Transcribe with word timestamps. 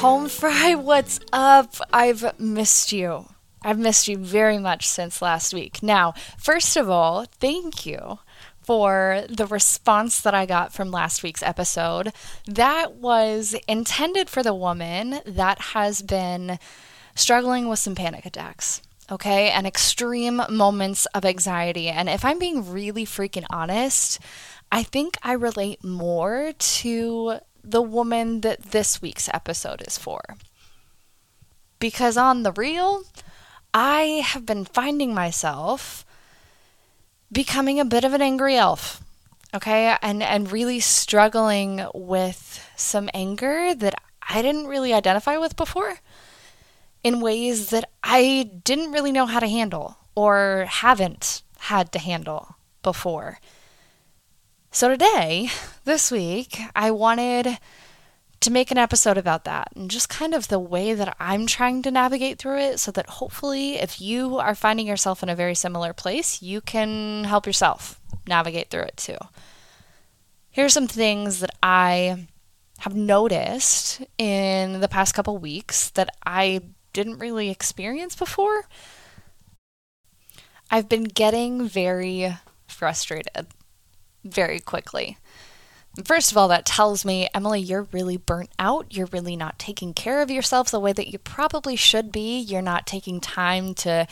Home 0.00 0.30
Fry, 0.30 0.74
what's 0.76 1.20
up? 1.30 1.74
I've 1.92 2.40
missed 2.40 2.90
you. 2.90 3.26
I've 3.60 3.78
missed 3.78 4.08
you 4.08 4.16
very 4.16 4.56
much 4.56 4.88
since 4.88 5.20
last 5.20 5.52
week. 5.52 5.82
Now, 5.82 6.14
first 6.38 6.78
of 6.78 6.88
all, 6.88 7.26
thank 7.38 7.84
you 7.84 8.18
for 8.62 9.24
the 9.28 9.44
response 9.44 10.22
that 10.22 10.32
I 10.32 10.46
got 10.46 10.72
from 10.72 10.90
last 10.90 11.22
week's 11.22 11.42
episode. 11.42 12.14
That 12.46 12.94
was 12.94 13.54
intended 13.68 14.30
for 14.30 14.42
the 14.42 14.54
woman 14.54 15.20
that 15.26 15.60
has 15.60 16.00
been 16.00 16.58
struggling 17.14 17.68
with 17.68 17.78
some 17.78 17.94
panic 17.94 18.24
attacks 18.24 18.80
okay, 19.10 19.50
and 19.50 19.66
extreme 19.66 20.40
moments 20.48 21.06
of 21.06 21.24
anxiety. 21.24 21.88
And 21.88 22.08
if 22.08 22.24
I'm 22.24 22.38
being 22.38 22.70
really 22.70 23.04
freaking 23.04 23.44
honest, 23.50 24.20
I 24.70 24.82
think 24.82 25.16
I 25.22 25.32
relate 25.32 25.82
more 25.82 26.52
to 26.52 27.40
the 27.62 27.82
woman 27.82 28.40
that 28.40 28.72
this 28.72 29.02
week's 29.02 29.28
episode 29.32 29.82
is 29.86 29.98
for. 29.98 30.20
Because 31.78 32.16
on 32.16 32.42
the 32.42 32.52
real, 32.52 33.04
I 33.72 34.22
have 34.24 34.44
been 34.44 34.64
finding 34.64 35.14
myself 35.14 36.04
becoming 37.32 37.78
a 37.78 37.84
bit 37.84 38.04
of 38.04 38.12
an 38.12 38.22
angry 38.22 38.56
elf. 38.56 39.02
Okay? 39.54 39.96
And 40.02 40.22
and 40.22 40.52
really 40.52 40.80
struggling 40.80 41.86
with 41.94 42.64
some 42.76 43.08
anger 43.14 43.74
that 43.74 43.94
I 44.28 44.42
didn't 44.42 44.66
really 44.66 44.92
identify 44.92 45.36
with 45.38 45.56
before 45.56 45.98
in 47.02 47.20
ways 47.20 47.70
that 47.70 47.88
I 48.02 48.50
didn't 48.64 48.92
really 48.92 49.12
know 49.12 49.26
how 49.26 49.40
to 49.40 49.48
handle 49.48 49.96
or 50.14 50.66
haven't 50.68 51.42
had 51.58 51.92
to 51.92 51.98
handle 51.98 52.56
before. 52.82 53.38
So, 54.72 54.88
today, 54.88 55.48
this 55.84 56.12
week, 56.12 56.60
I 56.76 56.92
wanted 56.92 57.58
to 58.38 58.50
make 58.52 58.70
an 58.70 58.78
episode 58.78 59.18
about 59.18 59.42
that 59.42 59.72
and 59.74 59.90
just 59.90 60.08
kind 60.08 60.32
of 60.32 60.46
the 60.46 60.60
way 60.60 60.94
that 60.94 61.16
I'm 61.18 61.48
trying 61.48 61.82
to 61.82 61.90
navigate 61.90 62.38
through 62.38 62.58
it 62.58 62.78
so 62.78 62.92
that 62.92 63.08
hopefully, 63.08 63.80
if 63.80 64.00
you 64.00 64.38
are 64.38 64.54
finding 64.54 64.86
yourself 64.86 65.24
in 65.24 65.28
a 65.28 65.34
very 65.34 65.56
similar 65.56 65.92
place, 65.92 66.40
you 66.40 66.60
can 66.60 67.24
help 67.24 67.46
yourself 67.46 68.00
navigate 68.28 68.70
through 68.70 68.82
it 68.82 68.96
too. 68.96 69.16
Here's 70.50 70.72
some 70.72 70.86
things 70.86 71.40
that 71.40 71.50
I 71.64 72.28
have 72.78 72.94
noticed 72.94 74.00
in 74.18 74.78
the 74.78 74.88
past 74.88 75.16
couple 75.16 75.36
weeks 75.38 75.90
that 75.90 76.14
I 76.24 76.60
didn't 76.92 77.18
really 77.18 77.50
experience 77.50 78.14
before. 78.14 78.66
I've 80.70 80.88
been 80.88 81.04
getting 81.04 81.66
very 81.66 82.36
frustrated 82.68 83.48
very 84.24 84.60
quickly. 84.60 85.18
First 86.04 86.30
of 86.30 86.38
all, 86.38 86.46
that 86.48 86.66
tells 86.66 87.04
me, 87.04 87.28
Emily, 87.34 87.60
you're 87.60 87.88
really 87.90 88.16
burnt 88.16 88.50
out. 88.60 88.94
You're 88.94 89.08
really 89.12 89.34
not 89.34 89.58
taking 89.58 89.92
care 89.92 90.22
of 90.22 90.30
yourself 90.30 90.70
the 90.70 90.78
way 90.78 90.92
that 90.92 91.08
you 91.08 91.18
probably 91.18 91.74
should 91.74 92.12
be. 92.12 92.38
You're 92.38 92.62
not 92.62 92.86
taking 92.86 93.20
time 93.20 93.74
to 93.74 94.06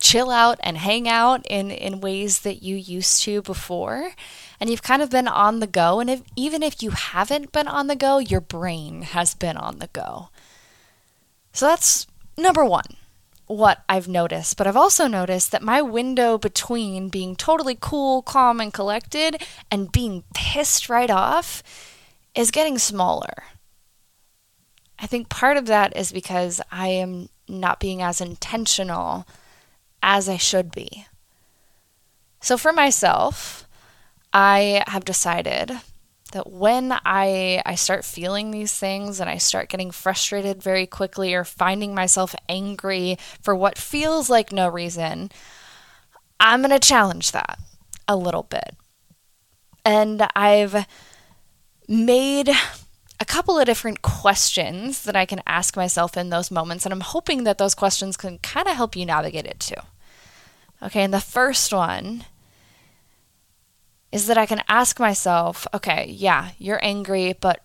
chill 0.00 0.30
out 0.30 0.58
and 0.62 0.78
hang 0.78 1.06
out 1.06 1.46
in, 1.46 1.70
in 1.70 2.00
ways 2.00 2.40
that 2.40 2.62
you 2.62 2.76
used 2.76 3.22
to 3.22 3.42
before. 3.42 4.12
And 4.58 4.70
you've 4.70 4.82
kind 4.82 5.02
of 5.02 5.10
been 5.10 5.28
on 5.28 5.60
the 5.60 5.66
go. 5.66 6.00
And 6.00 6.08
if, 6.08 6.22
even 6.34 6.62
if 6.62 6.82
you 6.82 6.90
haven't 6.90 7.52
been 7.52 7.68
on 7.68 7.88
the 7.88 7.96
go, 7.96 8.18
your 8.18 8.40
brain 8.40 9.02
has 9.02 9.34
been 9.34 9.58
on 9.58 9.80
the 9.80 9.88
go. 9.88 10.30
So 11.52 11.66
that's 11.66 12.06
number 12.38 12.64
one 12.64 12.96
what 13.48 13.82
I've 13.88 14.08
noticed, 14.08 14.56
but 14.56 14.66
I've 14.66 14.76
also 14.76 15.06
noticed 15.06 15.50
that 15.52 15.62
my 15.62 15.82
window 15.82 16.38
between 16.38 17.08
being 17.08 17.34
totally 17.34 17.76
cool, 17.80 18.22
calm, 18.22 18.60
and 18.60 18.72
collected 18.72 19.42
and 19.70 19.90
being 19.90 20.24
pissed 20.34 20.88
right 20.88 21.10
off 21.10 21.62
is 22.34 22.50
getting 22.50 22.78
smaller. 22.78 23.44
I 24.98 25.06
think 25.06 25.28
part 25.28 25.56
of 25.56 25.66
that 25.66 25.96
is 25.96 26.12
because 26.12 26.60
I 26.70 26.88
am 26.88 27.28
not 27.48 27.80
being 27.80 28.02
as 28.02 28.20
intentional 28.20 29.26
as 30.02 30.28
I 30.28 30.36
should 30.36 30.70
be. 30.70 31.06
So 32.40 32.56
for 32.56 32.72
myself, 32.72 33.66
I 34.32 34.84
have 34.86 35.04
decided 35.04 35.72
that 36.32 36.50
when 36.50 36.92
I 37.04 37.62
I 37.64 37.74
start 37.74 38.04
feeling 38.04 38.50
these 38.50 38.72
things 38.72 39.20
and 39.20 39.30
I 39.30 39.38
start 39.38 39.68
getting 39.68 39.90
frustrated 39.90 40.62
very 40.62 40.86
quickly 40.86 41.34
or 41.34 41.44
finding 41.44 41.94
myself 41.94 42.34
angry 42.48 43.18
for 43.40 43.54
what 43.54 43.78
feels 43.78 44.28
like 44.28 44.52
no 44.52 44.68
reason, 44.68 45.30
I'm 46.40 46.60
going 46.60 46.70
to 46.70 46.78
challenge 46.78 47.32
that 47.32 47.58
a 48.06 48.16
little 48.16 48.44
bit. 48.44 48.76
And 49.84 50.26
I've 50.36 50.86
made 51.88 52.50
a 53.20 53.24
couple 53.24 53.58
of 53.58 53.66
different 53.66 54.02
questions 54.02 55.02
that 55.04 55.16
I 55.16 55.26
can 55.26 55.42
ask 55.46 55.76
myself 55.76 56.16
in 56.16 56.30
those 56.30 56.50
moments 56.50 56.84
and 56.84 56.92
I'm 56.92 57.00
hoping 57.00 57.44
that 57.44 57.58
those 57.58 57.74
questions 57.74 58.16
can 58.16 58.38
kind 58.38 58.68
of 58.68 58.76
help 58.76 58.94
you 58.94 59.06
navigate 59.06 59.46
it 59.46 59.60
too. 59.60 59.80
Okay, 60.82 61.02
and 61.02 61.12
the 61.12 61.20
first 61.20 61.72
one 61.72 62.24
is 64.10 64.26
that 64.26 64.38
I 64.38 64.46
can 64.46 64.62
ask 64.68 64.98
myself, 64.98 65.66
okay, 65.74 66.06
yeah, 66.10 66.50
you're 66.58 66.82
angry, 66.82 67.34
but 67.38 67.62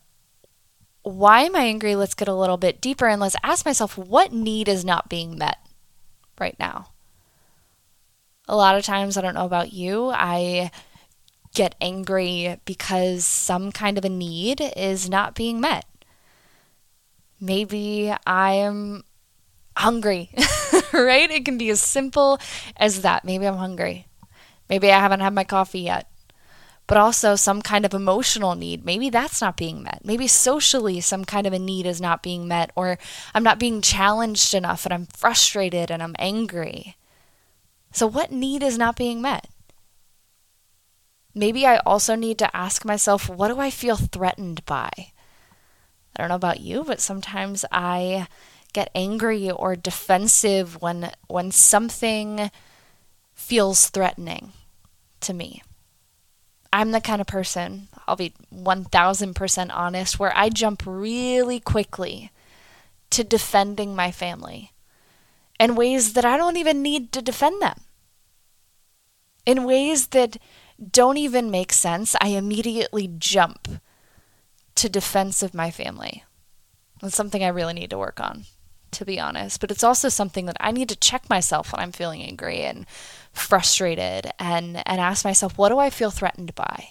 why 1.03 1.41
am 1.41 1.55
I 1.55 1.63
angry? 1.65 1.95
Let's 1.95 2.13
get 2.13 2.27
a 2.27 2.33
little 2.33 2.57
bit 2.57 2.81
deeper 2.81 3.07
and 3.07 3.21
let's 3.21 3.35
ask 3.43 3.65
myself, 3.65 3.97
what 3.97 4.33
need 4.33 4.67
is 4.67 4.83
not 4.83 5.09
being 5.09 5.37
met 5.37 5.57
right 6.39 6.57
now? 6.59 6.87
A 8.47 8.55
lot 8.55 8.75
of 8.75 8.83
times, 8.83 9.15
I 9.15 9.21
don't 9.21 9.35
know 9.35 9.45
about 9.45 9.71
you, 9.71 10.09
I 10.09 10.71
get 11.53 11.75
angry 11.79 12.59
because 12.65 13.25
some 13.25 13.71
kind 13.71 13.97
of 13.97 14.03
a 14.03 14.09
need 14.09 14.59
is 14.75 15.09
not 15.09 15.35
being 15.35 15.61
met. 15.61 15.85
Maybe 17.39 18.13
I 18.25 18.53
am 18.53 19.03
hungry, 19.77 20.31
right? 20.93 21.29
It 21.29 21.45
can 21.45 21.57
be 21.57 21.69
as 21.69 21.81
simple 21.81 22.39
as 22.75 23.01
that. 23.01 23.23
Maybe 23.23 23.45
I'm 23.45 23.57
hungry. 23.57 24.07
Maybe 24.69 24.91
I 24.91 24.99
haven't 24.99 25.19
had 25.19 25.33
my 25.33 25.43
coffee 25.43 25.81
yet 25.81 26.07
but 26.93 26.99
also 26.99 27.35
some 27.35 27.63
kind 27.63 27.85
of 27.87 27.95
emotional 27.95 28.53
need. 28.53 28.85
Maybe 28.85 29.09
that's 29.09 29.41
not 29.41 29.57
being 29.57 29.81
met. 29.81 30.01
Maybe 30.03 30.27
socially, 30.27 31.01
some 31.01 31.25
kind 31.25 31.47
of 31.47 31.53
a 31.53 31.57
need 31.57 31.87
is 31.87 31.99
not 31.99 32.21
being 32.21 32.47
met, 32.47 32.69
or 32.75 32.99
I'm 33.33 33.41
not 33.41 33.57
being 33.57 33.81
challenged 33.81 34.53
enough 34.53 34.85
and 34.85 34.93
I'm 34.93 35.07
frustrated 35.07 35.89
and 35.89 36.03
I'm 36.03 36.15
angry. 36.19 36.95
So, 37.91 38.05
what 38.05 38.31
need 38.31 38.61
is 38.61 38.77
not 38.77 38.95
being 38.95 39.23
met? 39.23 39.47
Maybe 41.33 41.65
I 41.65 41.77
also 41.77 42.13
need 42.13 42.37
to 42.37 42.55
ask 42.55 42.85
myself, 42.85 43.27
what 43.27 43.47
do 43.47 43.59
I 43.59 43.71
feel 43.71 43.95
threatened 43.95 44.63
by? 44.67 44.91
I 44.95 45.13
don't 46.15 46.29
know 46.29 46.35
about 46.35 46.59
you, 46.59 46.83
but 46.83 47.01
sometimes 47.01 47.65
I 47.71 48.27
get 48.71 48.91
angry 48.93 49.49
or 49.49 49.75
defensive 49.75 50.79
when 50.79 51.09
when 51.27 51.49
something 51.49 52.51
feels 53.33 53.89
threatening 53.89 54.51
to 55.21 55.33
me. 55.33 55.63
I'm 56.73 56.89
the 56.89 56.99
kind 56.99 57.21
of 57.21 57.27
person, 57.27 57.87
I'll 58.07 58.15
be 58.15 58.33
1000% 58.51 59.69
honest, 59.71 60.19
where 60.19 60.35
I 60.35 60.49
jump 60.49 60.81
really 60.87 61.59
quickly 61.59 62.31
to 63.11 63.23
defending 63.23 63.95
my 63.95 64.11
family 64.11 64.71
in 65.59 65.75
ways 65.75 66.13
that 66.13 66.25
I 66.25 66.35
don't 66.35 66.57
even 66.57 66.81
need 66.81 67.11
to 67.11 67.21
defend 67.21 67.61
them. 67.61 67.81
In 69.45 69.65
ways 69.65 70.07
that 70.07 70.37
don't 70.91 71.17
even 71.17 71.51
make 71.51 71.71
sense, 71.71 72.15
I 72.19 72.29
immediately 72.29 73.07
jump 73.19 73.67
to 74.73 74.89
defense 74.89 75.43
of 75.43 75.53
my 75.53 75.69
family. 75.69 76.23
That's 77.01 77.15
something 77.15 77.43
I 77.43 77.49
really 77.49 77.73
need 77.73 77.91
to 77.91 77.99
work 77.99 78.19
on, 78.19 78.45
to 78.91 79.05
be 79.05 79.19
honest. 79.19 79.61
But 79.61 79.69
it's 79.69 79.83
also 79.83 80.09
something 80.09 80.47
that 80.47 80.57
I 80.59 80.71
need 80.71 80.89
to 80.89 80.95
check 80.95 81.29
myself 81.29 81.71
when 81.71 81.81
I'm 81.81 81.91
feeling 81.91 82.23
angry 82.23 82.61
and 82.61 82.87
frustrated 83.33 84.31
and 84.39 84.81
and 84.87 85.01
ask 85.01 85.25
myself 85.25 85.57
what 85.57 85.69
do 85.69 85.79
I 85.79 85.89
feel 85.89 86.11
threatened 86.11 86.55
by? 86.55 86.89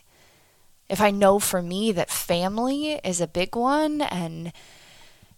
If 0.89 1.01
I 1.01 1.11
know 1.11 1.39
for 1.39 1.63
me 1.63 1.93
that 1.93 2.11
family 2.11 3.01
is 3.05 3.21
a 3.21 3.27
big 3.27 3.57
one 3.57 4.03
and 4.03 4.53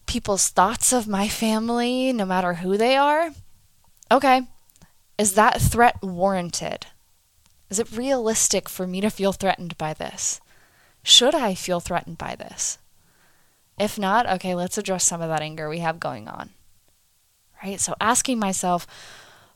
people's 0.06 0.48
thoughts 0.48 0.92
of 0.92 1.06
my 1.06 1.28
family, 1.28 2.12
no 2.12 2.24
matter 2.24 2.54
who 2.54 2.76
they 2.76 2.96
are, 2.96 3.30
okay, 4.10 4.42
is 5.16 5.34
that 5.34 5.60
threat 5.60 6.02
warranted? 6.02 6.86
Is 7.70 7.78
it 7.78 7.92
realistic 7.92 8.68
for 8.68 8.86
me 8.86 9.00
to 9.00 9.10
feel 9.10 9.32
threatened 9.32 9.78
by 9.78 9.94
this? 9.94 10.40
Should 11.02 11.34
I 11.34 11.54
feel 11.54 11.80
threatened 11.80 12.18
by 12.18 12.34
this? 12.34 12.78
If 13.78 13.98
not, 13.98 14.28
okay, 14.28 14.54
let's 14.54 14.78
address 14.78 15.04
some 15.04 15.20
of 15.20 15.28
that 15.28 15.42
anger 15.42 15.68
we 15.68 15.78
have 15.80 16.00
going 16.00 16.28
on. 16.28 16.50
Right? 17.62 17.80
So 17.80 17.94
asking 18.00 18.38
myself, 18.38 18.86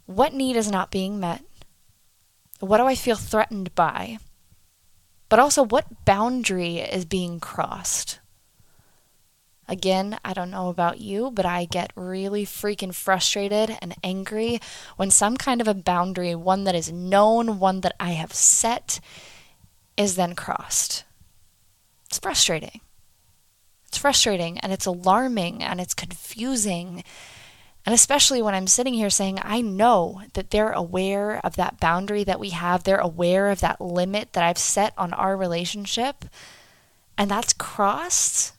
what 0.09 0.33
need 0.33 0.57
is 0.57 0.71
not 0.71 0.91
being 0.91 1.21
met? 1.21 1.45
What 2.61 2.79
do 2.79 2.85
I 2.85 2.95
feel 2.95 3.15
threatened 3.15 3.75
by? 3.75 4.17
But 5.29 5.39
also, 5.39 5.63
what 5.63 6.07
boundary 6.07 6.79
is 6.79 7.05
being 7.05 7.41
crossed? 7.41 8.19
Again, 9.69 10.19
I 10.25 10.33
don't 10.33 10.51
know 10.51 10.71
about 10.71 10.99
you, 10.99 11.31
but 11.31 11.45
I 11.45 11.67
get 11.67 11.93
really 11.95 12.47
freaking 12.47 12.95
frustrated 12.95 13.77
and 13.83 13.95
angry 14.03 14.61
when 14.97 15.11
some 15.11 15.37
kind 15.37 15.61
of 15.61 15.69
a 15.69 15.75
boundary, 15.75 16.35
one 16.35 16.65
that 16.65 16.75
is 16.75 16.91
known, 16.91 17.59
one 17.59 17.83
that 17.83 17.95
I 18.01 18.13
have 18.13 18.33
set, 18.33 19.01
is 19.99 20.17
then 20.17 20.35
crossed. 20.35 21.05
It's 22.07 22.19
frustrating. 22.19 22.81
It's 23.89 23.99
frustrating 23.99 24.59
and 24.61 24.73
it's 24.73 24.87
alarming 24.87 25.63
and 25.63 25.83
it's 25.83 25.93
confusing. 25.93 27.05
And 27.89 27.95
especially 27.95 28.43
when 28.43 28.55
I'm 28.55 28.67
sitting 28.67 28.93
here 28.93 29.09
saying, 29.09 29.39
I 29.41 29.63
know 29.63 30.21
that 30.35 30.51
they're 30.51 30.73
aware 30.73 31.41
of 31.43 31.57
that 31.57 31.81
boundary 31.81 32.23
that 32.23 32.39
we 32.39 32.51
have, 32.51 32.85
they're 32.85 32.99
aware 32.99 33.49
of 33.49 33.61
that 33.61 33.81
limit 33.81 34.35
that 34.35 34.45
I've 34.45 34.59
set 34.59 34.93
on 34.99 35.15
our 35.15 35.39
relationship, 35.39 36.27
and 37.17 37.31
that's 37.31 37.55
crossed. 37.55 38.53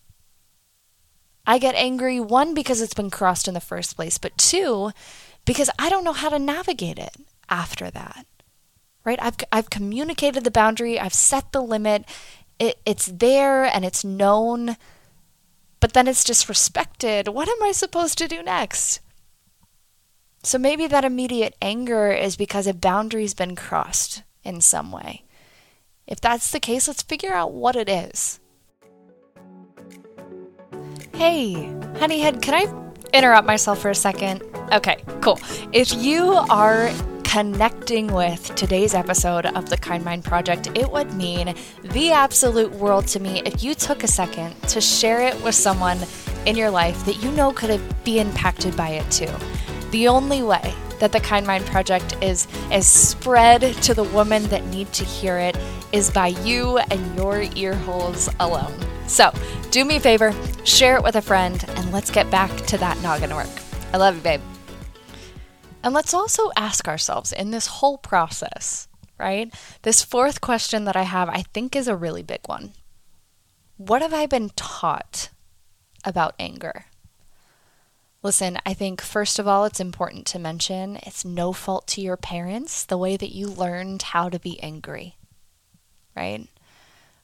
I 1.45 1.59
get 1.59 1.75
angry, 1.75 2.19
one, 2.19 2.55
because 2.55 2.81
it's 2.81 2.95
been 2.95 3.11
crossed 3.11 3.47
in 3.47 3.53
the 3.53 3.59
first 3.59 3.95
place, 3.95 4.17
but 4.17 4.35
two, 4.35 4.89
because 5.45 5.69
I 5.77 5.89
don't 5.89 6.03
know 6.03 6.13
how 6.13 6.29
to 6.29 6.39
navigate 6.39 6.97
it 6.97 7.15
after 7.51 7.91
that. 7.91 8.25
Right? 9.05 9.19
I've, 9.21 9.37
I've 9.51 9.69
communicated 9.69 10.43
the 10.43 10.49
boundary, 10.49 10.99
I've 10.99 11.13
set 11.13 11.51
the 11.51 11.61
limit, 11.61 12.03
it, 12.57 12.79
it's 12.83 13.05
there 13.05 13.65
and 13.65 13.85
it's 13.85 14.03
known 14.03 14.75
but 15.79 15.93
then 15.93 16.07
it's 16.07 16.23
disrespected. 16.23 17.31
What 17.31 17.47
am 17.47 17.61
I 17.61 17.73
supposed 17.73 18.17
to 18.17 18.27
do 18.27 18.41
next? 18.41 19.01
So 20.41 20.57
maybe 20.57 20.87
that 20.87 21.03
immediate 21.03 21.55
anger 21.61 22.11
is 22.11 22.37
because 22.37 22.65
a 22.65 22.73
boundary's 22.73 23.33
been 23.33 23.55
crossed 23.55 24.23
in 24.43 24.61
some 24.61 24.91
way. 24.91 25.23
If 26.07 26.21
that's 26.21 26.51
the 26.51 26.59
case, 26.59 26.87
let's 26.87 27.01
figure 27.01 27.33
out 27.33 27.53
what 27.53 27.75
it 27.75 27.89
is. 27.89 28.39
Hey, 31.13 31.53
honeyhead, 31.99 32.41
can 32.41 32.53
I 32.53 33.17
interrupt 33.17 33.45
myself 33.45 33.79
for 33.79 33.89
a 33.89 33.95
second? 33.95 34.41
Okay, 34.71 35.03
cool. 35.21 35.39
If 35.73 35.93
you 35.93 36.31
are 36.49 36.89
connecting 37.23 38.07
with 38.07 38.55
today's 38.55 38.95
episode 38.95 39.45
of 39.45 39.69
the 39.69 39.77
Kind 39.77 40.03
Mind 40.03 40.23
Project, 40.23 40.67
it 40.75 40.89
would 40.89 41.13
mean 41.13 41.53
the 41.83 42.11
absolute 42.11 42.71
world 42.71 43.05
to 43.07 43.19
me 43.19 43.41
if 43.45 43.61
you 43.61 43.75
took 43.75 44.03
a 44.03 44.07
second 44.07 44.59
to 44.69 44.81
share 44.81 45.21
it 45.21 45.39
with 45.43 45.53
someone 45.53 45.99
in 46.45 46.55
your 46.55 46.71
life 46.71 47.05
that 47.05 47.21
you 47.21 47.29
know 47.31 47.51
could 47.51 47.81
be 48.03 48.19
impacted 48.19 48.75
by 48.75 48.89
it 48.89 49.11
too. 49.11 49.29
The 49.91 50.07
only 50.07 50.43
way 50.43 50.73
that 50.99 51.11
the 51.11 51.19
Kind 51.19 51.47
Mind 51.47 51.65
Project 51.65 52.15
is 52.21 52.47
is 52.71 52.87
spread 52.87 53.61
to 53.83 53.93
the 53.93 54.03
women 54.03 54.43
that 54.49 54.65
need 54.65 54.91
to 54.93 55.03
hear 55.03 55.37
it 55.39 55.57
is 55.91 56.11
by 56.11 56.27
you 56.27 56.77
and 56.77 57.15
your 57.15 57.45
ear 57.55 57.73
holes 57.73 58.29
alone. 58.39 58.73
So, 59.07 59.31
do 59.71 59.83
me 59.85 59.95
a 59.95 59.99
favor, 59.99 60.35
share 60.63 60.97
it 60.97 61.03
with 61.03 61.15
a 61.15 61.21
friend, 61.21 61.63
and 61.69 61.91
let's 61.91 62.11
get 62.11 62.29
back 62.29 62.55
to 62.67 62.77
that 62.77 63.01
noggin 63.01 63.33
work. 63.33 63.49
I 63.91 63.97
love 63.97 64.15
you, 64.15 64.21
babe. 64.21 64.41
And 65.81 65.93
let's 65.93 66.13
also 66.13 66.51
ask 66.55 66.87
ourselves 66.87 67.31
in 67.31 67.49
this 67.49 67.65
whole 67.65 67.97
process, 67.97 68.87
right? 69.17 69.51
This 69.81 70.03
fourth 70.03 70.41
question 70.41 70.83
that 70.85 70.95
I 70.95 71.03
have, 71.03 71.29
I 71.29 71.43
think, 71.53 71.75
is 71.75 71.87
a 71.87 71.95
really 71.95 72.21
big 72.21 72.41
one. 72.45 72.73
What 73.77 74.01
have 74.03 74.13
I 74.13 74.27
been 74.27 74.49
taught 74.55 75.29
about 76.05 76.35
anger? 76.37 76.85
Listen, 78.21 78.57
I 78.65 78.73
think 78.73 79.01
first 79.01 79.39
of 79.39 79.47
all, 79.47 79.63
it's 79.65 79.79
important 79.79 80.25
to 80.27 80.39
mention 80.39 80.97
it's 81.03 81.23
no 81.23 81.53
fault 81.53 81.87
to 81.87 82.01
your 82.01 82.17
parents 82.17 82.83
the 82.83 82.97
way 82.97 83.15
that 83.15 83.33
you 83.33 83.47
learned 83.47 84.01
how 84.01 84.27
to 84.27 84.39
be 84.39 84.61
angry, 84.61 85.15
right? 86.15 86.47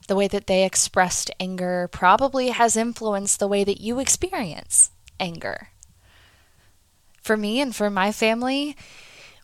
The 0.07 0.15
way 0.15 0.27
that 0.29 0.47
they 0.47 0.63
expressed 0.63 1.31
anger 1.39 1.89
probably 1.91 2.49
has 2.49 2.77
influenced 2.77 3.39
the 3.39 3.47
way 3.47 3.63
that 3.63 3.81
you 3.81 3.99
experience 3.99 4.91
anger 5.19 5.69
for 7.25 7.35
me 7.35 7.59
and 7.59 7.75
for 7.75 7.89
my 7.89 8.11
family, 8.11 8.77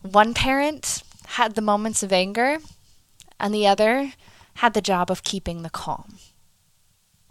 one 0.04 0.36
parent 0.36 1.02
had 1.26 1.56
the 1.56 1.62
moments 1.62 2.04
of 2.04 2.14
anger 2.14 2.60
and 3.40 3.54
the 3.54 3.66
other 3.66 4.14
had 4.56 4.76
the 4.76 4.82
job 4.82 5.10
of 5.10 5.24
keeping 5.24 5.64
the 5.64 5.70
calm. 5.70 6.18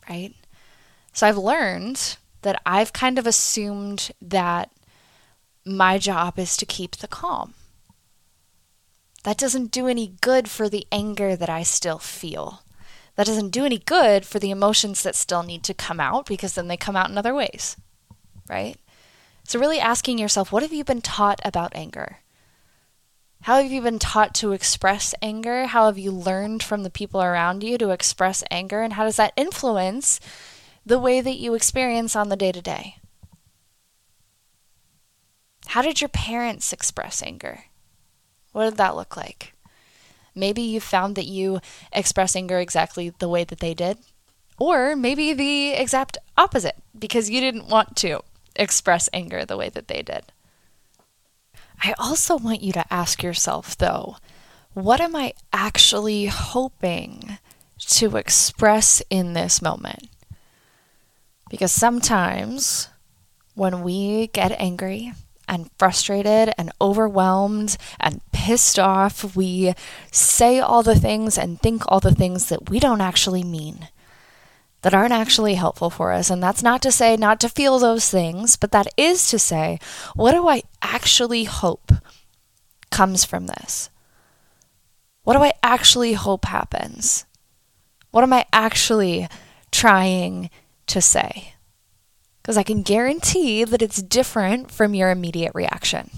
Right? 0.08 0.34
So 1.12 1.28
I've 1.28 1.38
learned 1.38 2.16
that 2.42 2.60
I've 2.64 2.92
kind 2.92 3.18
of 3.18 3.26
assumed 3.26 4.12
that 4.20 4.70
my 5.64 5.98
job 5.98 6.38
is 6.38 6.56
to 6.56 6.66
keep 6.66 6.96
the 6.96 7.08
calm. 7.08 7.54
That 9.24 9.36
doesn't 9.36 9.70
do 9.70 9.86
any 9.86 10.14
good 10.20 10.48
for 10.48 10.68
the 10.68 10.86
anger 10.90 11.36
that 11.36 11.50
I 11.50 11.62
still 11.62 11.98
feel. 11.98 12.62
That 13.16 13.26
doesn't 13.26 13.50
do 13.50 13.66
any 13.66 13.78
good 13.78 14.24
for 14.24 14.38
the 14.38 14.50
emotions 14.50 15.02
that 15.02 15.14
still 15.14 15.42
need 15.42 15.62
to 15.64 15.74
come 15.74 16.00
out 16.00 16.26
because 16.26 16.54
then 16.54 16.68
they 16.68 16.76
come 16.76 16.96
out 16.96 17.10
in 17.10 17.18
other 17.18 17.34
ways, 17.34 17.76
right? 18.48 18.76
So, 19.44 19.58
really 19.58 19.80
asking 19.80 20.18
yourself, 20.18 20.52
what 20.52 20.62
have 20.62 20.72
you 20.72 20.84
been 20.84 21.02
taught 21.02 21.40
about 21.44 21.72
anger? 21.74 22.18
How 23.42 23.62
have 23.62 23.72
you 23.72 23.80
been 23.80 23.98
taught 23.98 24.34
to 24.36 24.52
express 24.52 25.14
anger? 25.22 25.66
How 25.66 25.86
have 25.86 25.98
you 25.98 26.12
learned 26.12 26.62
from 26.62 26.82
the 26.82 26.90
people 26.90 27.22
around 27.22 27.62
you 27.62 27.78
to 27.78 27.90
express 27.90 28.44
anger? 28.50 28.82
And 28.82 28.94
how 28.94 29.04
does 29.04 29.16
that 29.16 29.32
influence 29.36 30.20
the 30.84 30.98
way 30.98 31.20
that 31.20 31.38
you 31.38 31.54
experience 31.54 32.16
on 32.16 32.28
the 32.28 32.36
day 32.36 32.52
to 32.52 32.62
day? 32.62 32.96
How 35.68 35.82
did 35.82 36.00
your 36.00 36.08
parents 36.08 36.72
express 36.72 37.22
anger? 37.22 37.64
What 38.52 38.64
did 38.64 38.76
that 38.78 38.96
look 38.96 39.16
like? 39.16 39.54
Maybe 40.34 40.62
you 40.62 40.80
found 40.80 41.16
that 41.16 41.26
you 41.26 41.60
express 41.92 42.34
anger 42.34 42.58
exactly 42.58 43.10
the 43.10 43.28
way 43.28 43.44
that 43.44 43.60
they 43.60 43.74
did, 43.74 43.98
or 44.58 44.96
maybe 44.96 45.32
the 45.32 45.72
exact 45.72 46.18
opposite 46.36 46.76
because 46.98 47.30
you 47.30 47.40
didn't 47.40 47.68
want 47.68 47.96
to 47.96 48.20
express 48.56 49.08
anger 49.12 49.44
the 49.44 49.56
way 49.56 49.68
that 49.68 49.88
they 49.88 50.02
did. 50.02 50.32
I 51.82 51.94
also 51.98 52.36
want 52.36 52.62
you 52.62 52.72
to 52.72 52.92
ask 52.92 53.22
yourself, 53.22 53.76
though, 53.76 54.16
what 54.74 55.00
am 55.00 55.16
I 55.16 55.32
actually 55.52 56.26
hoping 56.26 57.38
to 57.78 58.16
express 58.16 59.02
in 59.08 59.32
this 59.32 59.62
moment? 59.62 60.08
Because 61.50 61.72
sometimes 61.72 62.88
when 63.54 63.82
we 63.82 64.28
get 64.28 64.52
angry 64.52 65.12
and 65.46 65.68
frustrated 65.78 66.54
and 66.56 66.70
overwhelmed 66.80 67.76
and 67.98 68.22
pissed 68.32 68.78
off, 68.78 69.36
we 69.36 69.74
say 70.12 70.60
all 70.60 70.82
the 70.82 70.98
things 70.98 71.36
and 71.36 71.60
think 71.60 71.82
all 71.88 72.00
the 72.00 72.14
things 72.14 72.48
that 72.48 72.70
we 72.70 72.78
don't 72.78 73.00
actually 73.00 73.42
mean 73.42 73.88
that 74.82 74.94
aren't 74.94 75.12
actually 75.12 75.54
helpful 75.54 75.90
for 75.90 76.12
us. 76.12 76.30
And 76.30 76.42
that's 76.42 76.62
not 76.62 76.80
to 76.82 76.92
say 76.92 77.16
not 77.16 77.40
to 77.40 77.48
feel 77.48 77.78
those 77.78 78.08
things, 78.08 78.56
but 78.56 78.70
that 78.72 78.86
is 78.96 79.28
to 79.28 79.38
say, 79.38 79.78
what 80.14 80.32
do 80.32 80.48
I 80.48 80.62
actually 80.80 81.44
hope 81.44 81.92
comes 82.90 83.24
from 83.24 83.46
this? 83.46 83.90
What 85.24 85.34
do 85.34 85.42
I 85.42 85.52
actually 85.62 86.14
hope 86.14 86.44
happens? 86.44 87.26
What 88.10 88.24
am 88.24 88.32
I 88.32 88.46
actually 88.52 89.28
trying 89.70 90.48
to 90.90 91.00
say? 91.00 91.54
Because 92.42 92.56
I 92.56 92.62
can 92.62 92.82
guarantee 92.82 93.64
that 93.64 93.82
it's 93.82 94.02
different 94.02 94.70
from 94.70 94.94
your 94.94 95.10
immediate 95.10 95.52
reaction, 95.54 96.10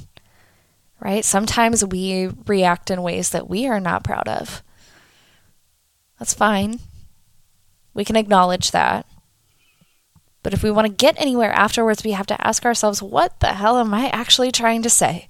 right? 1.01 1.25
Sometimes 1.25 1.85
we 1.85 2.29
react 2.47 2.91
in 2.91 3.03
ways 3.03 3.31
that 3.31 3.49
we 3.49 3.67
are 3.67 3.81
not 3.81 4.05
proud 4.05 4.29
of. 4.29 4.63
That's 6.19 6.35
fine. 6.35 6.79
We 7.95 8.05
can 8.05 8.17
acknowledge 8.17 8.71
that. 8.71 9.07
But 10.43 10.55
if 10.55 10.63
we 10.63 10.71
want 10.71 10.87
to 10.87 10.93
get 10.93 11.21
anywhere 11.21 11.53
afterwards, 11.53 12.05
we 12.05 12.13
have 12.13 12.27
to 12.27 12.47
ask 12.47 12.65
ourselves, 12.65 13.03
what 13.03 13.39
the 13.41 13.55
hell 13.55 13.79
am 13.79 13.95
I 13.95 14.09
actually 14.09 14.51
trying 14.51 14.83
to 14.83 14.91
say? 14.91 15.29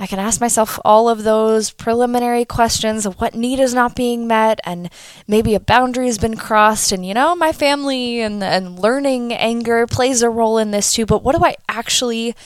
I 0.00 0.06
can 0.06 0.20
ask 0.20 0.40
myself 0.40 0.78
all 0.84 1.08
of 1.08 1.24
those 1.24 1.72
preliminary 1.72 2.44
questions 2.44 3.04
of 3.04 3.20
what 3.20 3.34
need 3.34 3.58
is 3.58 3.74
not 3.74 3.96
being 3.96 4.28
met, 4.28 4.60
and 4.62 4.90
maybe 5.26 5.56
a 5.56 5.60
boundary 5.60 6.06
has 6.06 6.18
been 6.18 6.36
crossed, 6.36 6.92
and 6.92 7.04
you 7.04 7.14
know, 7.14 7.34
my 7.34 7.50
family 7.50 8.20
and, 8.20 8.42
and 8.42 8.78
learning 8.78 9.32
anger 9.32 9.88
plays 9.88 10.22
a 10.22 10.30
role 10.30 10.56
in 10.56 10.70
this 10.70 10.92
too. 10.92 11.04
But 11.04 11.24
what 11.24 11.36
do 11.36 11.44
I 11.44 11.56
actually 11.68 12.36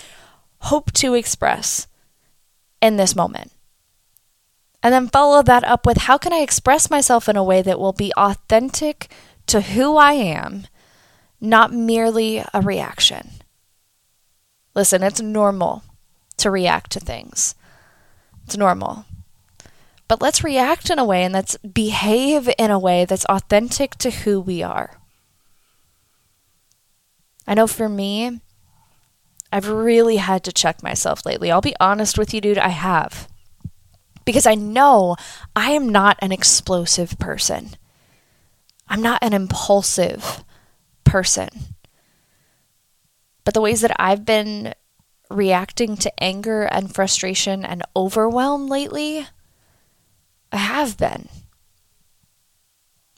hope 0.60 0.92
to 0.92 1.12
express 1.12 1.86
in 2.80 2.96
this 2.96 3.14
moment? 3.14 3.52
And 4.82 4.94
then 4.94 5.08
follow 5.08 5.42
that 5.42 5.62
up 5.64 5.84
with 5.84 5.98
how 5.98 6.16
can 6.16 6.32
I 6.32 6.40
express 6.40 6.90
myself 6.90 7.28
in 7.28 7.36
a 7.36 7.44
way 7.44 7.60
that 7.60 7.78
will 7.78 7.92
be 7.92 8.12
authentic 8.16 9.12
to 9.46 9.60
who 9.60 9.96
I 9.96 10.14
am, 10.14 10.64
not 11.38 11.72
merely 11.72 12.42
a 12.54 12.62
reaction. 12.62 13.30
Listen, 14.74 15.02
it's 15.02 15.20
normal 15.20 15.84
to 16.42 16.50
react 16.50 16.90
to 16.92 17.00
things. 17.00 17.54
It's 18.44 18.56
normal. 18.56 19.04
But 20.08 20.20
let's 20.20 20.44
react 20.44 20.90
in 20.90 20.98
a 20.98 21.04
way 21.04 21.24
and 21.24 21.32
let's 21.32 21.56
behave 21.58 22.48
in 22.58 22.70
a 22.70 22.78
way 22.78 23.04
that's 23.04 23.24
authentic 23.26 23.94
to 23.96 24.10
who 24.10 24.40
we 24.40 24.62
are. 24.62 24.98
I 27.46 27.54
know 27.54 27.66
for 27.66 27.88
me, 27.88 28.40
I've 29.50 29.68
really 29.68 30.16
had 30.16 30.44
to 30.44 30.52
check 30.52 30.82
myself 30.82 31.24
lately. 31.26 31.50
I'll 31.50 31.60
be 31.60 31.76
honest 31.80 32.18
with 32.18 32.32
you, 32.32 32.40
dude, 32.40 32.58
I 32.58 32.68
have. 32.68 33.28
Because 34.24 34.46
I 34.46 34.54
know 34.54 35.16
I 35.56 35.72
am 35.72 35.88
not 35.88 36.18
an 36.20 36.32
explosive 36.32 37.18
person. 37.18 37.70
I'm 38.88 39.02
not 39.02 39.22
an 39.22 39.32
impulsive 39.32 40.44
person. 41.04 41.48
But 43.44 43.54
the 43.54 43.60
ways 43.60 43.80
that 43.80 43.96
I've 43.98 44.24
been 44.24 44.74
reacting 45.32 45.96
to 45.98 46.22
anger 46.22 46.62
and 46.62 46.94
frustration 46.94 47.64
and 47.64 47.82
overwhelm 47.96 48.68
lately, 48.68 49.26
I 50.50 50.56
have 50.56 50.96
been. 50.96 51.28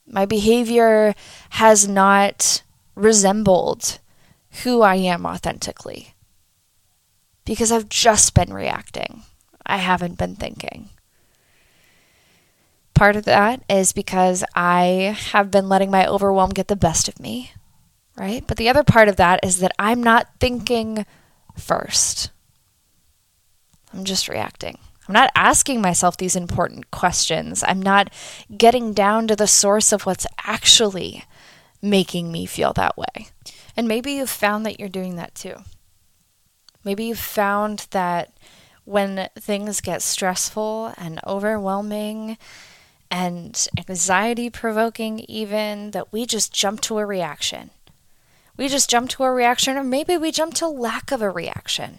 My 0.07 0.27
behavior 0.27 1.15
has 1.51 1.89
not 1.89 2.63
resembled 2.95 3.99
who 4.63 4.83
I 4.83 4.97
am 4.97 5.27
authentically 5.27 6.15
because 7.45 7.73
I've 7.73 7.89
just 7.89 8.35
been 8.35 8.53
reacting. 8.53 9.23
I 9.67 9.79
haven't 9.79 10.19
been 10.19 10.37
thinking. 10.37 10.91
Part 12.95 13.17
of 13.17 13.25
that 13.25 13.63
is 13.69 13.93
because 13.93 14.45
I 14.55 15.17
have 15.33 15.51
been 15.51 15.69
letting 15.69 15.91
my 15.91 16.07
overwhelm 16.07 16.51
get 16.51 16.69
the 16.69 16.77
best 16.77 17.09
of 17.09 17.19
me, 17.19 17.53
right? 18.17 18.47
But 18.47 18.57
the 18.57 18.69
other 18.69 18.85
part 18.85 19.09
of 19.09 19.17
that 19.17 19.41
is 19.43 19.59
that 19.59 19.73
I'm 19.79 20.03
not 20.03 20.29
thinking 20.39 21.05
first. 21.57 22.31
I'm 23.93 24.05
just 24.05 24.29
reacting. 24.29 24.79
I'm 25.09 25.13
not 25.13 25.31
asking 25.35 25.81
myself 25.81 26.17
these 26.17 26.35
important 26.35 26.91
questions. 26.91 27.63
I'm 27.67 27.83
not 27.83 28.13
getting 28.57 28.93
down 28.95 29.29
to 29.29 29.37
the 29.37 29.47
source 29.47 29.93
of 29.93 30.07
what's 30.07 30.27
actually 30.45 31.25
making 31.83 32.33
me 32.33 32.47
feel 32.47 32.73
that 32.73 32.97
way. 32.97 33.29
And 33.77 33.87
maybe 33.87 34.13
you've 34.13 34.31
found 34.31 34.65
that 34.65 34.81
you're 34.81 34.89
doing 34.89 35.17
that 35.17 35.35
too. 35.35 35.57
Maybe 36.85 37.05
you've 37.05 37.19
found 37.19 37.87
that 37.91 38.33
when 38.85 39.29
things 39.39 39.81
get 39.81 40.03
stressful 40.03 40.95
and 40.97 41.21
overwhelming 41.27 42.37
and 43.11 43.67
anxiety 43.89 44.51
provoking, 44.51 45.21
even, 45.21 45.93
that 45.93 46.13
we 46.13 46.27
just 46.27 46.53
jump 46.53 46.81
to 46.83 46.99
a 46.99 47.07
reaction. 47.07 47.71
We 48.57 48.69
just 48.69 48.91
jump 48.91 49.11
to 49.11 49.25
a 49.25 49.33
reaction, 49.33 49.77
or 49.77 49.85
maybe 49.85 50.17
we 50.17 50.31
jump 50.31 50.55
to 50.55 50.69
lack 50.69 51.11
of 51.11 51.23
a 51.23 51.31
reaction, 51.31 51.99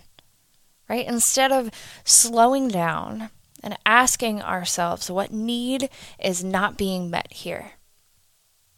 right? 0.90 1.06
Instead 1.06 1.52
of 1.52 1.70
slowing 2.04 2.70
down 2.70 3.30
and 3.62 3.78
asking 3.86 4.42
ourselves 4.42 5.12
what 5.12 5.32
need 5.32 5.90
is 6.24 6.44
not 6.44 6.78
being 6.78 7.10
met 7.10 7.34
here. 7.34 7.72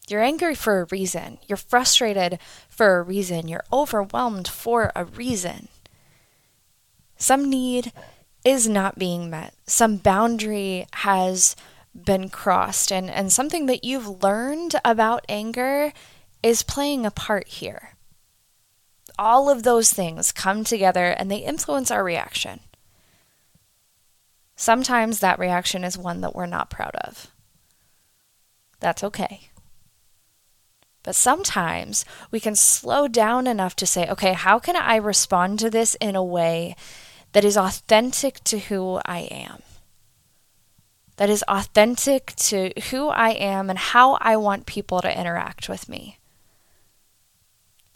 You're 0.07 0.24
angry 0.24 0.55
for 0.55 0.81
a 0.81 0.88
reason. 0.89 1.38
You're 1.48 1.57
frustrated 1.57 2.39
for 2.69 2.98
a 2.98 3.03
reason. 3.03 3.50
You're 3.50 3.65
overwhelmed 3.74 4.48
for 4.48 4.91
a 4.96 5.03
reason. 5.03 5.67
Some 7.17 7.50
need 7.50 7.91
is 8.46 8.69
not 8.69 8.98
being 8.98 9.29
met. 9.29 9.53
Some 9.65 9.98
boundary 9.98 10.88
has 10.93 11.57
been 11.93 12.29
crossed. 12.29 12.91
And, 12.91 13.10
and 13.10 13.34
something 13.34 13.65
that 13.65 13.84
you've 13.84 14.24
learned 14.24 14.75
about 14.86 15.25
anger 15.27 15.91
is 16.44 16.63
playing 16.63 17.06
a 17.06 17.12
part 17.12 17.48
here. 17.48 17.94
All 19.20 19.50
of 19.50 19.63
those 19.63 19.91
things 19.91 20.32
come 20.32 20.63
together 20.63 21.08
and 21.08 21.32
they 21.32 21.38
influence 21.38 21.89
our 21.89 22.03
reaction. 22.03 22.60
Sometimes 24.56 25.20
that 25.20 25.39
reaction 25.39 25.84
is 25.84 25.98
one 25.98 26.22
that 26.22 26.36
we're 26.36 26.46
not 26.46 26.70
proud 26.70 26.96
of. 26.96 27.27
That's 28.79 29.03
okay. 29.03 29.50
But 31.03 31.15
sometimes 31.15 32.06
we 32.32 32.39
can 32.39 32.56
slow 32.56 33.08
down 33.08 33.48
enough 33.48 33.75
to 33.77 33.86
say, 33.86 34.08
okay, 34.10 34.34
how 34.34 34.60
can 34.60 34.75
I 34.75 34.98
respond 34.98 35.60
to 35.60 35.70
this 35.70 35.96
in 35.96 36.15
a 36.15 36.24
way 36.24 36.75
that 37.38 37.46
is 37.46 37.58
authentic 37.58 38.44
to 38.46 38.60
who 38.60 39.00
I 39.06 39.20
am. 39.20 39.62
That 41.17 41.29
is 41.29 41.44
authentic 41.48 42.36
to 42.36 42.72
who 42.89 43.10
I 43.10 43.29
am 43.29 43.70
and 43.70 43.79
how 43.79 44.13
I 44.22 44.38
want 44.38 44.65
people 44.65 45.01
to 45.01 45.20
interact 45.20 45.67
with 45.67 45.89
me. 45.89 46.16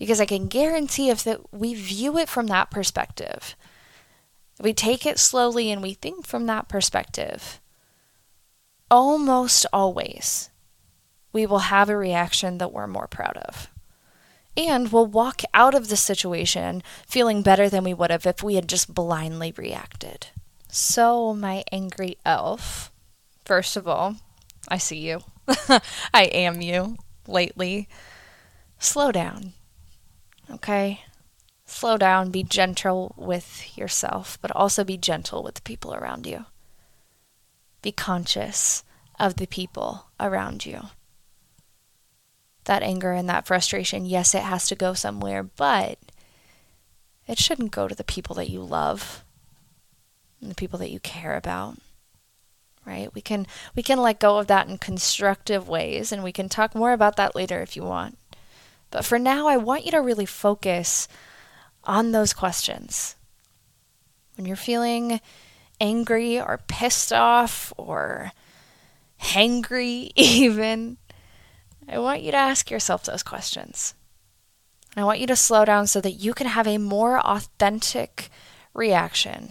Because 0.02 0.20
I 0.20 0.26
can 0.26 0.48
guarantee 0.48 1.12
if 1.12 1.24
that 1.26 1.54
we 1.54 1.76
view 1.76 2.18
it 2.18 2.28
from 2.28 2.48
that 2.48 2.72
perspective, 2.72 3.56
we 4.60 4.74
take 4.74 5.06
it 5.06 5.20
slowly 5.20 5.70
and 5.70 5.80
we 5.80 5.94
think 5.94 6.26
from 6.26 6.48
that 6.48 6.68
perspective, 6.68 7.62
almost 8.90 9.68
always 9.72 10.50
we 11.32 11.46
will 11.46 11.70
have 11.70 11.88
a 11.88 11.96
reaction 11.96 12.58
that 12.58 12.74
we're 12.74 12.88
more 12.88 13.06
proud 13.06 13.38
of 13.38 13.70
and 14.58 14.92
we'll 14.92 15.06
walk 15.06 15.44
out 15.54 15.76
of 15.76 15.88
the 15.88 15.96
situation 15.96 16.82
feeling 17.06 17.44
better 17.44 17.70
than 17.70 17.84
we 17.84 17.94
would 17.94 18.10
have 18.10 18.26
if 18.26 18.42
we 18.42 18.56
had 18.56 18.68
just 18.68 18.96
blindly 18.96 19.54
reacted. 19.56 20.30
So, 20.68 21.36
my 21.36 21.64
angry 21.72 22.18
elf, 22.26 22.92
first 23.46 23.78
of 23.78 23.88
all, 23.88 24.16
I 24.68 24.80
see 24.80 24.98
you. 24.98 25.20
I 26.12 26.24
am 26.24 26.60
you 26.60 26.98
lately. 27.28 27.88
Slow 28.80 29.12
down. 29.12 29.54
Okay? 30.52 31.02
Slow 31.66 31.98
down, 31.98 32.32
be 32.32 32.44
gentle 32.44 33.16
with 33.18 33.78
yourself, 33.78 34.38
but 34.42 34.52
also 34.52 34.84
be 34.84 34.98
gentle 34.98 35.44
with 35.44 35.56
the 35.56 35.62
people 35.62 35.94
around 35.94 36.28
you. 36.28 36.46
Be 37.82 37.92
conscious 37.92 38.84
of 39.20 39.38
the 39.38 39.48
people 39.48 40.08
around 40.20 40.66
you 40.66 40.90
that 42.66 42.84
anger 42.84 43.12
and 43.12 43.28
that 43.30 43.48
frustration, 43.48 44.06
yes, 44.06 44.36
it 44.36 44.44
has 44.44 44.68
to 44.68 44.76
go 44.76 44.94
somewhere, 44.94 45.44
but 45.44 45.98
it 47.28 47.38
shouldn't 47.38 47.72
go 47.72 47.88
to 47.88 47.96
the 47.96 48.04
people 48.04 48.36
that 48.36 48.50
you 48.50 48.62
love 48.62 49.24
and 50.40 50.50
the 50.50 50.56
people 50.56 50.80
that 50.80 50.92
you 50.92 51.00
care 51.00 51.36
about. 51.36 51.78
Right? 52.86 53.14
We 53.14 53.22
can 53.22 53.46
we 53.76 53.84
can 53.84 54.00
let 54.00 54.20
go 54.20 54.40
of 54.40 54.48
that 54.48 54.68
in 54.68 54.80
constructive 54.80 55.70
ways 55.70 56.12
and 56.12 56.24
we 56.24 56.32
can 56.32 56.50
talk 56.50 56.74
more 56.74 56.94
about 56.94 57.16
that 57.16 57.36
later 57.36 57.62
if 57.62 57.76
you 57.76 57.84
want. 57.84 58.18
But 58.92 59.06
for 59.06 59.18
now, 59.18 59.48
I 59.48 59.58
want 59.58 59.86
you 59.86 59.92
to 59.92 60.02
really 60.02 60.26
focus 60.26 61.08
on 61.84 62.12
those 62.12 62.34
questions. 62.34 63.16
When 64.36 64.46
you're 64.46 64.56
feeling 64.56 65.22
angry 65.80 66.40
or 66.40 66.60
pissed 66.68 67.12
off 67.12 67.74
or 67.78 68.34
hangry 69.20 70.12
even, 70.16 70.98
I 71.88 72.00
want 72.00 72.22
you 72.22 72.32
to 72.32 72.38
ask 72.38 72.70
yourself 72.70 73.04
those 73.04 73.24
questions. 73.24 73.96
I 74.96 75.06
want 75.06 75.20
you 75.20 75.28
to 75.28 75.36
slow 75.36 75.64
down 75.64 75.88
so 75.88 76.02
that 76.02 76.12
you 76.12 76.34
can 76.34 76.48
have 76.48 76.68
a 76.68 76.78
more 76.78 77.20
authentic 77.20 78.30
reaction 78.74 79.50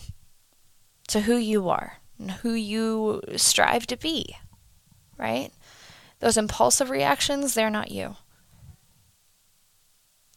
to 1.09 1.23
who 1.23 1.37
you 1.37 1.69
are 1.69 1.99
and 2.19 2.31
who 2.31 2.53
you 2.53 3.23
strive 3.37 3.87
to 3.87 3.97
be, 3.97 4.37
right? 5.19 5.51
Those 6.21 6.37
impulsive 6.37 6.91
reactions, 6.91 7.55
they're 7.55 7.71
not 7.71 7.91
you. 7.91 8.17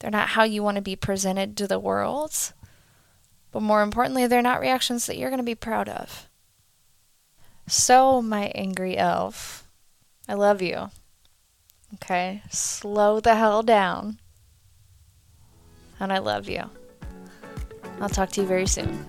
They're 0.04 0.12
not 0.12 0.28
how 0.28 0.44
you 0.44 0.62
want 0.62 0.76
to 0.76 0.82
be 0.82 0.98
presented 0.98 1.56
to 1.56 1.66
the 1.66 1.80
world. 1.80 2.52
But 3.54 3.62
more 3.62 3.82
importantly, 3.82 4.28
they're 4.28 4.42
not 4.42 4.60
reactions 4.60 5.06
that 5.06 5.18
you're 5.18 5.30
going 5.30 5.38
to 5.38 5.46
be 5.46 5.56
proud 5.56 5.88
of. 5.88 6.28
So, 7.68 8.22
my 8.22 8.48
angry 8.54 8.98
elf, 8.98 9.66
I 10.28 10.34
love 10.34 10.62
you. 10.62 10.90
Okay? 11.94 12.42
Slow 12.50 13.22
the 13.22 13.36
hell 13.36 13.64
down. 13.64 14.20
And 16.02 16.12
I 16.12 16.18
love 16.18 16.50
you. 16.50 16.70
I'll 18.02 18.10
talk 18.10 18.30
to 18.32 18.42
you 18.42 18.48
very 18.48 18.68
soon. 18.68 19.06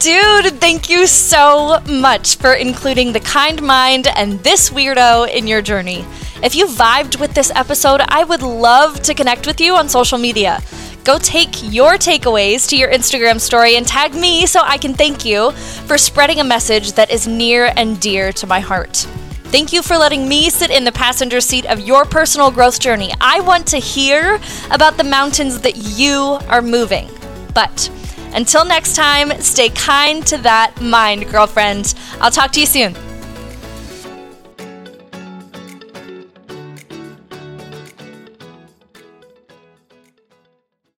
Dude, 0.00 0.58
thank 0.62 0.88
you 0.88 1.06
so 1.06 1.78
much 1.86 2.36
for 2.36 2.54
including 2.54 3.12
the 3.12 3.20
kind 3.20 3.60
mind 3.60 4.06
and 4.06 4.42
this 4.42 4.70
weirdo 4.70 5.28
in 5.28 5.46
your 5.46 5.60
journey. 5.60 6.06
If 6.42 6.54
you 6.54 6.66
vibed 6.68 7.20
with 7.20 7.34
this 7.34 7.52
episode, 7.54 8.00
I 8.08 8.24
would 8.24 8.40
love 8.40 9.02
to 9.02 9.12
connect 9.12 9.46
with 9.46 9.60
you 9.60 9.74
on 9.74 9.90
social 9.90 10.16
media. 10.16 10.62
Go 11.04 11.18
take 11.18 11.50
your 11.70 11.98
takeaways 11.98 12.66
to 12.70 12.78
your 12.78 12.90
Instagram 12.90 13.38
story 13.38 13.76
and 13.76 13.86
tag 13.86 14.14
me 14.14 14.46
so 14.46 14.62
I 14.64 14.78
can 14.78 14.94
thank 14.94 15.26
you 15.26 15.50
for 15.86 15.98
spreading 15.98 16.40
a 16.40 16.44
message 16.44 16.92
that 16.92 17.10
is 17.10 17.28
near 17.28 17.70
and 17.76 18.00
dear 18.00 18.32
to 18.32 18.46
my 18.46 18.60
heart. 18.60 19.06
Thank 19.52 19.70
you 19.70 19.82
for 19.82 19.98
letting 19.98 20.26
me 20.26 20.48
sit 20.48 20.70
in 20.70 20.84
the 20.84 20.92
passenger 20.92 21.42
seat 21.42 21.66
of 21.66 21.78
your 21.78 22.06
personal 22.06 22.50
growth 22.50 22.80
journey. 22.80 23.12
I 23.20 23.40
want 23.40 23.66
to 23.66 23.76
hear 23.76 24.40
about 24.70 24.96
the 24.96 25.04
mountains 25.04 25.60
that 25.60 25.76
you 25.76 26.38
are 26.48 26.62
moving. 26.62 27.10
But 27.52 27.90
until 28.34 28.64
next 28.64 28.94
time, 28.94 29.30
stay 29.40 29.68
kind 29.70 30.26
to 30.26 30.38
that 30.38 30.80
mind, 30.80 31.28
girlfriend. 31.30 31.94
I'll 32.20 32.30
talk 32.30 32.52
to 32.52 32.60
you 32.60 32.66
soon. 32.66 33.09